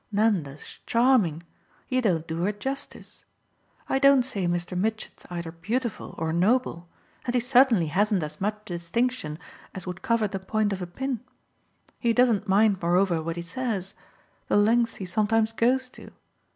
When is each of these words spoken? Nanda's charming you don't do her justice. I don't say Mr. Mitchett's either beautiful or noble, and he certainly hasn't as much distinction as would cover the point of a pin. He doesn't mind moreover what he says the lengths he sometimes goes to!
Nanda's 0.11 0.79
charming 0.87 1.43
you 1.87 2.01
don't 2.01 2.25
do 2.27 2.41
her 2.41 2.51
justice. 2.51 3.23
I 3.87 3.99
don't 3.99 4.23
say 4.23 4.47
Mr. 4.47 4.75
Mitchett's 4.75 5.27
either 5.29 5.51
beautiful 5.51 6.15
or 6.17 6.33
noble, 6.33 6.89
and 7.25 7.35
he 7.35 7.39
certainly 7.39 7.85
hasn't 7.85 8.23
as 8.23 8.41
much 8.41 8.65
distinction 8.65 9.37
as 9.75 9.85
would 9.85 10.01
cover 10.01 10.27
the 10.27 10.39
point 10.39 10.73
of 10.73 10.81
a 10.81 10.87
pin. 10.87 11.19
He 11.99 12.13
doesn't 12.13 12.47
mind 12.47 12.81
moreover 12.81 13.21
what 13.21 13.35
he 13.35 13.43
says 13.43 13.93
the 14.47 14.57
lengths 14.57 14.95
he 14.95 15.05
sometimes 15.05 15.51
goes 15.53 15.87
to! 15.91 16.09